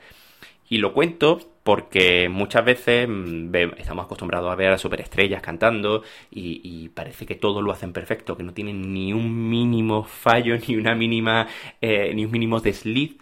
Y 0.69 0.77
lo 0.77 0.93
cuento 0.93 1.39
porque 1.63 2.29
muchas 2.29 2.63
veces 2.63 3.07
mm, 3.09 3.53
estamos 3.77 4.05
acostumbrados 4.05 4.51
a 4.51 4.55
ver 4.55 4.71
a 4.71 4.77
superestrellas 4.77 5.41
cantando 5.41 6.03
y, 6.29 6.89
parece 6.89 7.25
que 7.25 7.35
todo 7.35 7.61
lo 7.61 7.71
hacen 7.71 7.91
perfecto, 7.91 8.37
que 8.37 8.43
no 8.43 8.53
tienen 8.53 8.93
ni 8.93 9.13
un 9.13 9.49
mínimo 9.49 10.03
fallo, 10.03 10.55
ni 10.67 10.75
una 10.75 10.93
mínima, 10.95 11.47
eh, 11.81 12.11
ni 12.13 12.25
un 12.25 12.31
mínimo 12.31 12.59
desliz. 12.59 13.17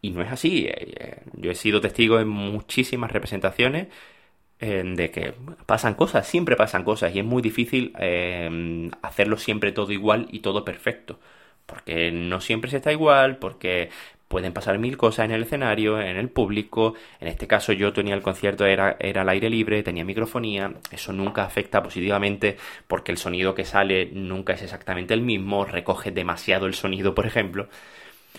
Y 0.00 0.10
no 0.10 0.22
es 0.22 0.30
así. 0.30 0.66
Eh, 0.66 0.94
eh, 0.98 1.22
yo 1.34 1.50
he 1.50 1.54
sido 1.54 1.80
testigo 1.80 2.20
en 2.20 2.28
muchísimas 2.28 3.12
representaciones 3.12 3.88
de 4.60 5.12
que 5.12 5.34
pasan 5.66 5.94
cosas, 5.94 6.26
siempre 6.26 6.56
pasan 6.56 6.82
cosas 6.82 7.14
y 7.14 7.20
es 7.20 7.24
muy 7.24 7.42
difícil 7.42 7.92
hacerlo 9.02 9.36
siempre 9.36 9.70
todo 9.70 9.92
igual 9.92 10.26
y 10.32 10.40
todo 10.40 10.64
perfecto. 10.64 11.20
Porque 11.64 12.10
no 12.10 12.40
siempre 12.40 12.68
se 12.70 12.78
está 12.78 12.90
igual, 12.90 13.36
porque 13.36 13.90
pueden 14.28 14.52
pasar 14.52 14.78
mil 14.78 14.96
cosas 14.96 15.24
en 15.24 15.32
el 15.32 15.42
escenario, 15.42 16.00
en 16.00 16.16
el 16.16 16.28
público. 16.28 16.94
En 17.20 17.28
este 17.28 17.46
caso 17.46 17.72
yo 17.72 17.92
tenía 17.92 18.14
el 18.14 18.22
concierto, 18.22 18.66
era, 18.66 18.96
era 19.00 19.22
al 19.22 19.28
aire 19.30 19.50
libre, 19.50 19.82
tenía 19.82 20.04
microfonía. 20.04 20.74
Eso 20.90 21.12
nunca 21.12 21.44
afecta 21.44 21.82
positivamente 21.82 22.56
porque 22.86 23.10
el 23.10 23.18
sonido 23.18 23.54
que 23.54 23.64
sale 23.64 24.10
nunca 24.12 24.52
es 24.52 24.62
exactamente 24.62 25.14
el 25.14 25.22
mismo, 25.22 25.64
recoge 25.64 26.10
demasiado 26.10 26.66
el 26.66 26.74
sonido, 26.74 27.14
por 27.14 27.26
ejemplo. 27.26 27.68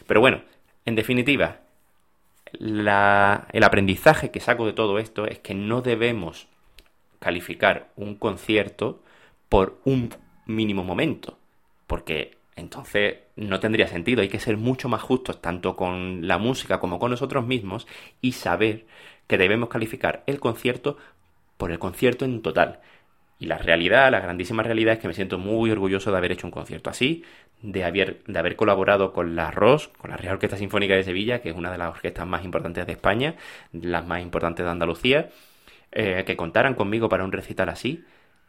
Pero 0.08 0.22
bueno, 0.22 0.42
en 0.86 0.96
definitiva, 0.96 1.62
el 2.54 3.64
aprendizaje 3.64 4.32
que 4.32 4.40
saco 4.40 4.66
de 4.66 4.74
todo 4.74 5.00
esto 5.00 5.26
es 5.26 5.40
que 5.40 5.54
no 5.54 5.82
debemos 5.82 6.48
calificar 7.20 7.90
un 7.96 8.16
concierto 8.16 9.04
por 9.50 9.80
un 9.86 10.10
mínimo 10.46 10.84
momento. 10.84 11.38
Porque 11.88 12.38
entonces 12.56 13.18
no 13.36 13.60
tendría 13.60 13.88
sentido, 13.88 14.22
hay 14.22 14.30
que 14.30 14.40
ser 14.40 14.58
mucho 14.58 14.90
más 14.90 15.02
justos 15.02 15.42
tanto 15.42 15.76
con 15.76 16.28
la 16.28 16.38
música 16.38 16.80
como 16.80 17.00
con 17.00 17.12
nosotros 17.12 17.46
mismos 17.46 17.88
y 18.22 18.34
saber 18.34 18.86
que 19.28 19.38
debemos 19.38 19.70
calificar 19.70 20.24
el 20.28 20.40
concierto 20.40 20.98
por 21.58 21.72
el 21.72 21.80
concierto 21.80 22.26
en 22.26 22.42
total. 22.42 22.80
Y 23.40 23.46
la 23.46 23.58
realidad, 23.58 24.12
la 24.12 24.20
grandísima 24.20 24.64
realidad 24.64 24.96
es 24.96 25.00
que 25.00 25.08
me 25.08 25.14
siento 25.14 25.38
muy 25.38 25.72
orgulloso 25.72 26.12
de 26.12 26.18
haber 26.18 26.34
hecho 26.34 26.46
un 26.46 26.52
concierto 26.52 26.90
así, 26.90 27.24
de 27.62 27.86
haber, 27.86 28.22
de 28.26 28.38
haber 28.38 28.58
colaborado 28.58 29.14
con 29.14 29.36
la 29.36 29.50
ROS, 29.50 29.88
con 29.88 30.12
la 30.12 30.18
Real 30.18 30.34
Orquesta 30.34 30.58
Sinfónica 30.58 30.94
de 30.94 31.04
Sevilla, 31.04 31.42
que 31.42 31.50
es 31.50 31.56
una 31.56 31.72
de 31.72 31.78
las 31.78 31.90
orquestas 31.90 32.28
más 32.28 32.44
importantes 32.44 32.86
de 32.86 32.92
España, 32.92 33.36
las 33.72 34.06
más 34.06 34.22
importantes 34.22 34.66
de 34.66 34.72
Andalucía, 34.72 35.30
eh, 35.94 36.24
que 36.26 36.36
contaran 36.36 36.76
conmigo 36.76 37.08
para 37.08 37.24
un 37.24 37.32
recital 37.32 37.70
así, 37.70 38.04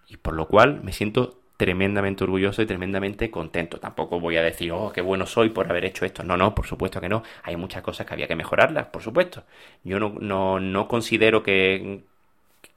y 0.08 0.16
por 0.16 0.34
lo 0.34 0.48
cual 0.48 0.82
me 0.82 0.92
siento 0.92 1.40
tremendamente 1.56 2.24
orgulloso 2.24 2.62
y 2.62 2.66
tremendamente 2.66 3.30
contento. 3.30 3.78
Tampoco 3.78 4.18
voy 4.18 4.38
a 4.38 4.42
decir, 4.42 4.72
oh, 4.72 4.90
qué 4.92 5.02
bueno 5.02 5.26
soy 5.26 5.50
por 5.50 5.70
haber 5.70 5.84
hecho 5.84 6.04
esto. 6.04 6.24
No, 6.24 6.36
no, 6.36 6.54
por 6.54 6.66
supuesto 6.66 7.00
que 7.00 7.08
no. 7.08 7.22
Hay 7.42 7.56
muchas 7.56 7.82
cosas 7.82 8.06
que 8.06 8.14
había 8.14 8.26
que 8.26 8.34
mejorarlas, 8.34 8.86
por 8.86 9.02
supuesto. 9.02 9.44
Yo 9.84 10.00
no, 10.00 10.14
no, 10.20 10.58
no 10.58 10.88
considero 10.88 11.42
que, 11.42 12.02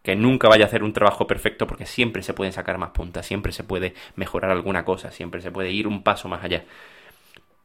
que 0.03 0.15
nunca 0.15 0.49
vaya 0.49 0.65
a 0.65 0.67
hacer 0.67 0.83
un 0.83 0.93
trabajo 0.93 1.25
perfecto 1.25 1.65
porque 1.65 1.85
siempre 1.85 2.21
se 2.23 2.33
pueden 2.33 2.53
sacar 2.53 2.77
más 2.77 2.91
puntas, 2.91 3.25
siempre 3.25 3.51
se 3.53 3.63
puede 3.63 3.95
mejorar 4.15 4.51
alguna 4.51 4.85
cosa, 4.85 5.11
siempre 5.11 5.41
se 5.41 5.49
puede 5.51 5.71
ir 5.71 5.87
un 5.87 6.03
paso 6.03 6.27
más 6.27 6.43
allá. 6.43 6.65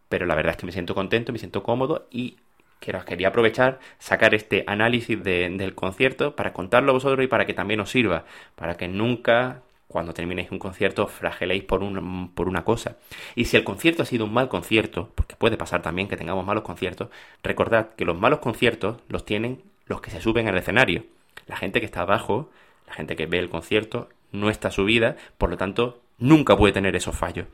Pero 0.08 0.24
la 0.24 0.34
verdad 0.34 0.52
es 0.52 0.56
que 0.56 0.66
me 0.66 0.72
siento 0.72 0.94
contento, 0.94 1.32
me 1.32 1.38
siento 1.38 1.62
cómodo 1.62 2.06
y 2.10 2.38
quería 2.80 3.28
aprovechar, 3.28 3.80
sacar 3.98 4.34
este 4.34 4.64
análisis 4.66 5.22
del 5.22 5.74
concierto 5.74 6.36
para 6.36 6.52
contarlo 6.52 6.90
a 6.90 6.94
vosotros 6.94 7.24
y 7.24 7.28
para 7.28 7.44
que 7.44 7.54
también 7.54 7.80
os 7.80 7.90
sirva, 7.90 8.24
para 8.54 8.76
que 8.76 8.88
nunca 8.88 9.62
cuando 9.88 10.12
terminéis 10.12 10.50
un 10.52 10.58
concierto 10.58 11.06
frageléis 11.08 11.64
por, 11.64 11.82
un, 11.82 12.32
por 12.34 12.48
una 12.48 12.62
cosa. 12.64 12.98
Y 13.34 13.46
si 13.46 13.56
el 13.56 13.64
concierto 13.64 14.02
ha 14.02 14.06
sido 14.06 14.26
un 14.26 14.32
mal 14.32 14.48
concierto, 14.48 15.10
porque 15.14 15.34
puede 15.34 15.56
pasar 15.56 15.82
también 15.82 16.08
que 16.08 16.16
tengamos 16.16 16.44
malos 16.46 16.62
conciertos, 16.62 17.08
recordad 17.42 17.94
que 17.96 18.04
los 18.04 18.18
malos 18.18 18.38
conciertos 18.38 18.98
los 19.08 19.24
tienen 19.24 19.62
los 19.86 20.00
que 20.00 20.10
se 20.10 20.20
suben 20.20 20.46
al 20.46 20.58
escenario. 20.58 21.04
La 21.48 21.56
gente 21.56 21.80
que 21.80 21.86
está 21.86 22.02
abajo, 22.02 22.50
la 22.86 22.94
gente 22.94 23.16
que 23.16 23.26
ve 23.26 23.40
el 23.40 23.50
concierto, 23.50 24.08
no 24.30 24.50
está 24.50 24.70
subida, 24.70 25.16
por 25.38 25.50
lo 25.50 25.56
tanto, 25.56 26.00
nunca 26.18 26.56
puede 26.56 26.72
tener 26.72 26.94
esos 26.94 27.16
fallos. 27.16 27.46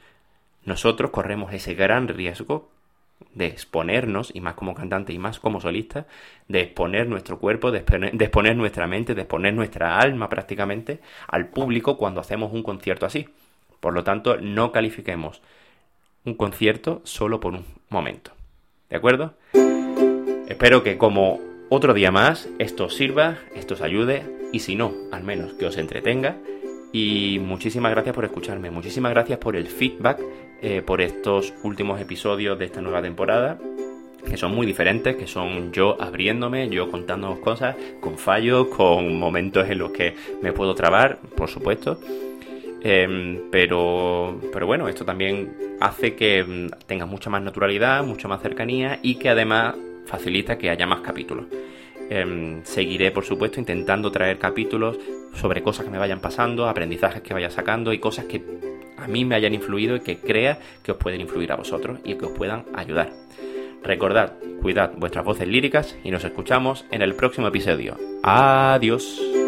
Nosotros 0.65 1.11
corremos 1.11 1.53
ese 1.55 1.75
gran 1.75 2.09
riesgo 2.09 2.69
de 3.33 3.47
exponernos, 3.47 4.33
y 4.35 4.41
más 4.41 4.55
como 4.55 4.75
cantante 4.75 5.13
y 5.13 5.19
más 5.19 5.39
como 5.39 5.61
solista, 5.61 6.07
de 6.49 6.61
exponer 6.61 7.09
nuestro 7.09 7.39
cuerpo, 7.39 7.71
de 7.71 7.79
exponer, 7.79 8.57
nuestra 8.57 8.87
mente, 8.87 9.15
de 9.15 9.23
exponer 9.23 9.55
nuestra 9.55 9.99
alma 9.99 10.29
prácticamente 10.29 11.01
al 11.29 11.49
público 11.49 11.97
cuando 11.97 12.21
hacemos 12.21 12.53
un 12.53 12.63
concierto 12.63 13.07
así. 13.07 13.29
Por 13.81 13.95
lo 13.95 14.03
tanto, 14.03 14.37
no 14.39 14.73
califiquemos 14.73 15.43
un 16.25 16.35
concierto 16.35 17.03
solo 17.05 17.39
por 17.39 17.55
un 17.55 17.65
momento. 17.89 18.33
¿De 18.91 18.97
acuerdo? 18.97 19.35
Espero 20.49 20.83
que 20.83 20.99
como 20.99 21.39
otro 21.75 21.93
día 21.93 22.13
más 22.13 22.49
esto 22.59 22.85
os 22.85 22.95
sirva, 22.95 23.39
esto 23.55 23.75
os 23.75 23.81
ayude 23.81 24.23
y 24.53 24.61
si 24.61 24.77
no, 24.77 24.95
al 25.11 25.25
menos 25.25 25.55
que 25.55 25.67
os 25.67 25.77
entretenga. 25.77 26.37
Y 26.93 27.41
muchísimas 27.41 27.91
gracias 27.91 28.15
por 28.15 28.25
escucharme, 28.25 28.71
muchísimas 28.71 29.11
gracias 29.11 29.39
por 29.39 29.57
el 29.57 29.67
feedback 29.67 30.21
eh, 30.63 30.83
por 30.83 31.01
estos 31.01 31.53
últimos 31.65 32.01
episodios 32.01 32.57
de 32.57 32.67
esta 32.67 32.81
nueva 32.81 33.03
temporada, 33.03 33.59
que 34.25 34.37
son 34.37 34.55
muy 34.55 34.67
diferentes, 34.67 35.17
que 35.17 35.27
son 35.27 35.73
yo 35.73 36.01
abriéndome, 36.01 36.69
yo 36.69 36.89
contándoos 36.91 37.41
cosas, 37.41 37.75
con 38.01 38.17
fallos, 38.17 38.69
con 38.69 39.19
momentos 39.19 39.69
en 39.69 39.79
los 39.79 39.91
que 39.91 40.15
me 40.41 40.53
puedo 40.53 40.77
trabar, 40.77 41.19
por 41.37 41.51
supuesto. 41.51 41.99
Em, 42.83 43.51
pero, 43.51 44.39
pero 44.53 44.67
bueno, 44.67 44.89
esto 44.89 45.05
también 45.05 45.77
hace 45.81 46.15
que 46.15 46.45
mm, 46.45 46.87
tenga 46.87 47.07
mucha 47.07 47.31
más 47.31 47.43
naturalidad, 47.43 48.05
mucha 48.05 48.29
más 48.29 48.41
cercanía 48.43 49.01
y 49.03 49.17
que 49.17 49.31
además 49.31 49.75
facilita 50.07 50.59
que 50.59 50.71
haya 50.71 50.87
más 50.87 51.01
capítulos. 51.01 51.47
Em, 52.11 52.63
seguiré, 52.65 53.11
por 53.11 53.25
supuesto, 53.25 53.59
intentando 53.59 54.11
traer 54.11 54.39
capítulos 54.39 54.99
sobre 55.35 55.63
cosas 55.63 55.87
que 55.87 55.91
me 55.91 55.99
vayan 55.99 56.21
pasando, 56.21 56.69
aprendizajes 56.69 57.23
que 57.23 57.35
vaya 57.35 57.51
sacando 57.51 57.93
y 57.93 57.99
cosas 57.99 58.27
que 58.27 58.43
a 58.97 59.09
mí 59.09 59.25
me 59.25 59.35
hayan 59.35 59.55
influido 59.55 59.97
y 59.97 60.01
que 60.01 60.19
crea 60.19 60.59
que 60.83 60.93
os 60.93 60.99
pueden 60.99 61.21
influir 61.21 61.53
a 61.53 61.57
vosotros 61.57 61.99
y 62.05 62.15
que 62.15 62.27
os 62.27 62.33
puedan 62.33 62.65
ayudar. 62.75 63.13
Recordad, 63.83 64.35
cuidad 64.63 64.93
vuestras 64.97 65.25
voces 65.25 65.47
líricas 65.47 65.97
y 66.05 66.11
nos 66.11 66.25
escuchamos 66.25 66.87
en 66.91 67.03
el 67.03 67.15
próximo 67.15 67.49
episodio. 67.49 67.97
Adiós. 68.23 69.44